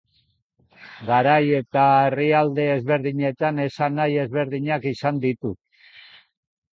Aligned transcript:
Garai 1.09 1.43
eta 1.57 1.83
herrialde 2.05 2.65
ezberdinetan 2.77 3.61
esanahi 3.65 4.15
ezberdinak 4.23 4.89
izan 4.93 5.21
ditu. 5.27 5.53